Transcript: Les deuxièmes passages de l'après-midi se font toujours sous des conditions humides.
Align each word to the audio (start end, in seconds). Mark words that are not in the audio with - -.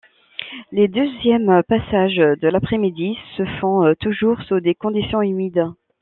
Les 0.71 0.87
deuxièmes 0.87 1.61
passages 1.67 2.15
de 2.15 2.47
l'après-midi 2.47 3.19
se 3.37 3.45
font 3.59 3.93
toujours 3.99 4.41
sous 4.41 4.59
des 4.59 4.73
conditions 4.73 5.21
humides. 5.21 5.67